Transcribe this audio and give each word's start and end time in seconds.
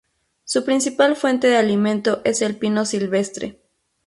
Su 0.45 0.65
principal 0.65 1.15
fuente 1.15 1.45
de 1.45 1.57
alimento 1.57 2.21
es 2.25 2.41
el 2.41 2.57
pino 2.57 2.85
silvestre. 2.85 3.59